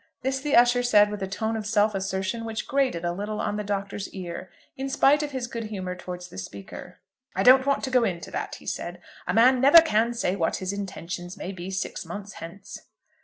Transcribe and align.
This 0.23 0.39
the 0.39 0.55
usher 0.55 0.81
said 0.81 1.11
with 1.11 1.21
a 1.21 1.27
tone 1.27 1.55
of 1.55 1.67
self 1.67 1.93
assertion 1.93 2.43
which 2.43 2.67
grated 2.67 3.05
a 3.05 3.11
little 3.11 3.39
on 3.39 3.57
the 3.57 3.63
Doctor's 3.63 4.09
ear, 4.15 4.49
in 4.75 4.89
spite 4.89 5.21
of 5.21 5.29
his 5.29 5.45
good 5.45 5.65
humour 5.65 5.93
towards 5.95 6.29
the 6.29 6.39
speaker. 6.39 6.97
"I 7.35 7.43
don't 7.43 7.67
want 7.67 7.83
to 7.83 7.91
go 7.91 8.03
into 8.03 8.31
that," 8.31 8.55
he 8.55 8.65
said. 8.65 8.99
"A 9.27 9.33
man 9.35 9.61
never 9.61 9.79
can 9.79 10.15
say 10.15 10.35
what 10.35 10.55
his 10.55 10.73
intentions 10.73 11.37
may 11.37 11.51
be 11.51 11.69
six 11.69 12.03
months 12.03 12.33
hence." 12.41 12.87